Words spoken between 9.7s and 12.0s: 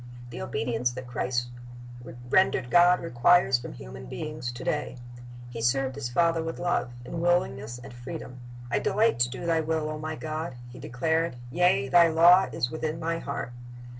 O My God," He declared; "yea.